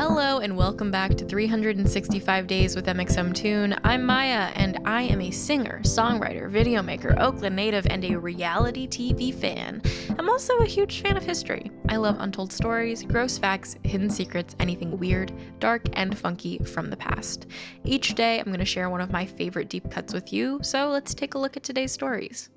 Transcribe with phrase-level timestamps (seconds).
[0.00, 3.78] Hello, and welcome back to 365 Days with mxmtoon.
[3.84, 9.34] I'm Maya, and I am a singer, songwriter, videomaker, Oakland native, and a reality TV
[9.34, 9.82] fan.
[10.18, 11.70] I'm also a huge fan of history.
[11.90, 16.96] I love untold stories, gross facts, hidden secrets, anything weird, dark, and funky from the
[16.96, 17.48] past.
[17.84, 20.88] Each day, I'm going to share one of my favorite deep cuts with you, so
[20.88, 22.48] let's take a look at today's stories.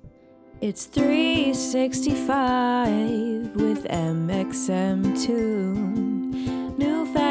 [0.62, 5.94] It's 365 with mxmtoon.
[5.94, 6.03] New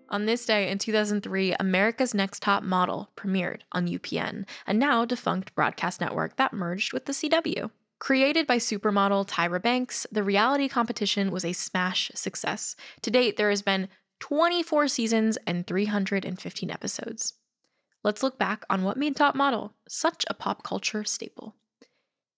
[0.09, 5.55] On this day in 2003, America's Next Top Model premiered on UPN, a now defunct
[5.55, 7.71] broadcast network that merged with the CW.
[8.03, 12.75] Created by supermodel Tyra Banks, the reality competition was a smash success.
[13.01, 13.87] To date, there has been
[14.19, 17.35] 24 seasons and 315 episodes.
[18.03, 21.55] Let's look back on what made Top Model such a pop culture staple.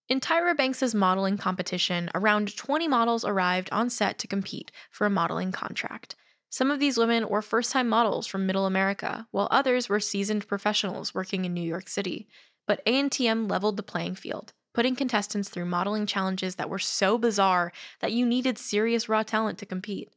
[0.08, 5.10] In Tyra Banks' modeling competition, around 20 models arrived on set to compete for a
[5.10, 6.16] modeling contract.
[6.52, 10.48] Some of these women were first time models from middle America, while others were seasoned
[10.48, 12.28] professionals working in New York City.
[12.68, 17.72] But ANTM leveled the playing field putting contestants through modeling challenges that were so bizarre
[18.02, 20.12] that you needed serious raw talent to compete.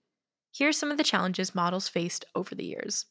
[0.53, 3.07] Here's some of the challenges models faced over the years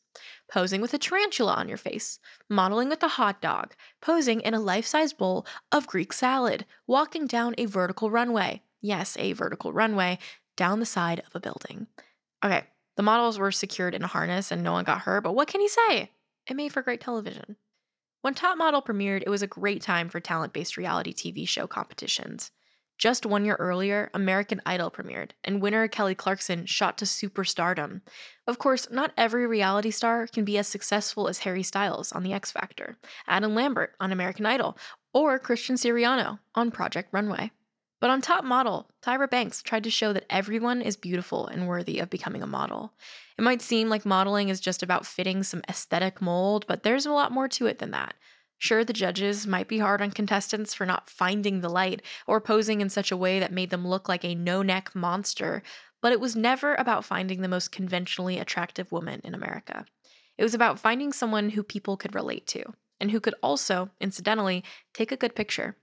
[0.51, 4.59] posing with a tarantula on your face, modeling with a hot dog, posing in a
[4.59, 10.17] life size bowl of Greek salad, walking down a vertical runway yes, a vertical runway
[10.55, 11.87] down the side of a building.
[12.43, 12.63] Okay,
[12.95, 15.61] the models were secured in a harness and no one got hurt, but what can
[15.61, 16.11] you say?
[16.47, 17.57] It made for great television.
[18.21, 21.67] When Top Model premiered, it was a great time for talent based reality TV show
[21.67, 22.51] competitions.
[22.97, 28.01] Just one year earlier, American Idol premiered, and winner Kelly Clarkson shot to superstardom.
[28.47, 32.33] Of course, not every reality star can be as successful as Harry Styles on The
[32.33, 32.97] X Factor,
[33.27, 34.79] Adam Lambert on American Idol,
[35.13, 37.51] or Christian Siriano on Project Runway.
[37.99, 41.99] But on Top Model, Tyra Banks tried to show that everyone is beautiful and worthy
[41.99, 42.93] of becoming a model.
[43.37, 47.11] It might seem like modeling is just about fitting some aesthetic mold, but there's a
[47.11, 48.13] lot more to it than that.
[48.59, 52.81] Sure, the judges might be hard on contestants for not finding the light or posing
[52.81, 55.63] in such a way that made them look like a no neck monster,
[56.01, 59.85] but it was never about finding the most conventionally attractive woman in America.
[60.37, 62.63] It was about finding someone who people could relate to,
[62.99, 64.63] and who could also, incidentally,
[64.93, 65.75] take a good picture.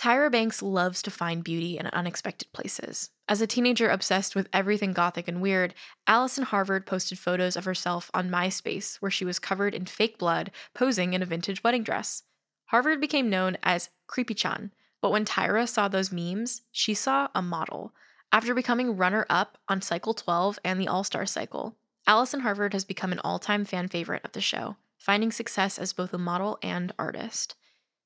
[0.00, 3.10] Tyra Banks loves to find beauty in unexpected places.
[3.28, 5.74] As a teenager obsessed with everything gothic and weird,
[6.06, 10.52] Allison Harvard posted photos of herself on MySpace where she was covered in fake blood,
[10.72, 12.22] posing in a vintage wedding dress.
[12.68, 14.72] Harvard became known as Creepy Chan,
[15.02, 17.92] but when Tyra saw those memes, she saw a model.
[18.32, 22.86] After becoming runner up on Cycle 12 and the All Star Cycle, Allison Harvard has
[22.86, 26.58] become an all time fan favorite of the show, finding success as both a model
[26.62, 27.54] and artist.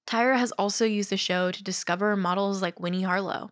[0.07, 3.51] Tyra has also used the show to discover models like Winnie Harlow.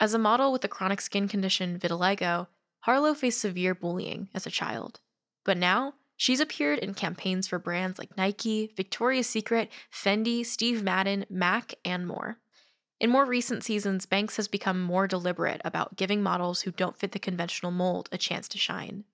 [0.00, 2.46] As a model with the chronic skin condition vitiligo,
[2.80, 5.00] Harlow faced severe bullying as a child.
[5.44, 11.26] But now, she's appeared in campaigns for brands like Nike, Victoria's Secret, Fendi, Steve Madden,
[11.28, 12.38] MAC, and more.
[13.00, 17.12] In more recent seasons, Banks has become more deliberate about giving models who don't fit
[17.12, 19.04] the conventional mold a chance to shine.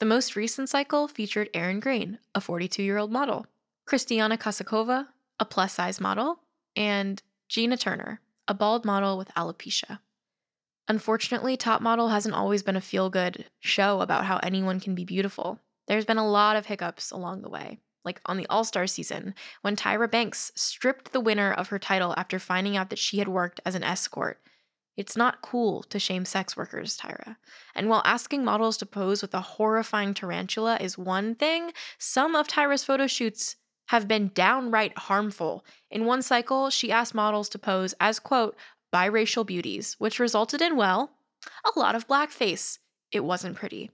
[0.00, 3.46] The most recent cycle featured Erin Green, a 42 year old model,
[3.86, 5.08] Khrystyana Kazakova,
[5.40, 6.40] a plus size model,
[6.76, 10.00] and Jeana Turner, a bald model with alopecia.
[10.88, 15.04] Unfortunately, Top Model hasn't always been a feel good show about how anyone can be
[15.04, 15.60] beautiful.
[15.86, 19.34] There's been a lot of hiccups along the way, like on the All Star season,
[19.60, 23.28] when Tyra Banks stripped the winner of her title after finding out that she had
[23.28, 24.40] worked as an escort.
[24.96, 27.36] It's not cool to shame sex workers, Tyra.
[27.74, 32.48] And while asking models to pose with a horrifying tarantula is one thing, some of
[32.48, 33.56] Tyra's photo shoots
[33.88, 35.64] have been downright harmful.
[35.90, 38.56] In one cycle, she asked models to pose as, quote,
[38.92, 41.10] biracial beauties, which resulted in, well,
[41.64, 42.78] a lot of blackface.
[43.12, 43.90] It wasn't pretty.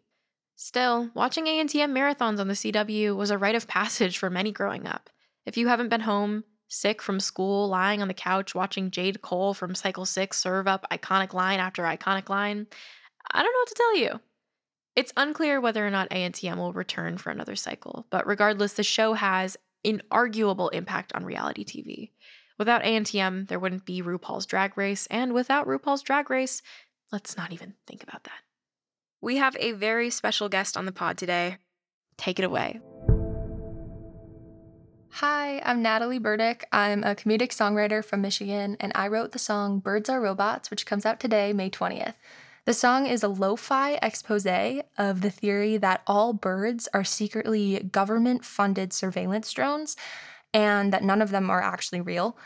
[0.56, 4.86] Still, watching ANTM marathons on the CW was a rite of passage for many growing
[4.86, 5.10] up.
[5.46, 9.54] If you haven't been home, sick from school, lying on the couch watching Jade Cole
[9.54, 12.66] from Cycle 6 serve up iconic line after iconic line,
[13.30, 14.20] I don't know what to tell you.
[14.96, 19.14] It's unclear whether or not ANTM will return for another cycle, but regardless, the show
[19.14, 22.10] has an arguable impact on reality TV.
[22.58, 26.62] Without ANTM, there wouldn't be RuPaul's Drag Race, and without RuPaul's Drag Race,
[27.10, 28.40] let's not even think about that.
[29.20, 31.56] We have a very special guest on the pod today.
[32.16, 32.80] Take it away.
[35.18, 36.66] Hi, I'm Natalie Burdick.
[36.72, 40.86] I'm a comedic songwriter from Michigan, and I wrote the song Birds Are Robots, which
[40.86, 42.14] comes out today, May 20th.
[42.66, 47.80] The song is a lo fi expose of the theory that all birds are secretly
[47.92, 49.96] government funded surveillance drones
[50.54, 52.38] and that none of them are actually real.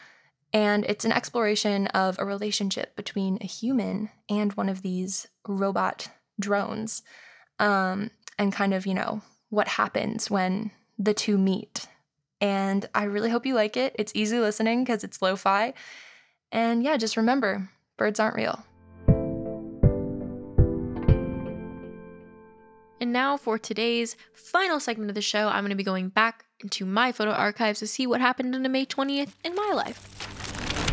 [0.53, 6.09] And it's an exploration of a relationship between a human and one of these robot
[6.41, 7.03] drones,
[7.59, 11.87] um, and kind of, you know, what happens when the two meet.
[12.41, 13.95] And I really hope you like it.
[13.99, 15.75] It's easy listening because it's lo fi.
[16.51, 18.65] And yeah, just remember birds aren't real.
[23.09, 26.45] And now for today's final segment of the show, I'm going to be going back
[26.61, 30.85] into my photo archives to see what happened on May 20th in my life.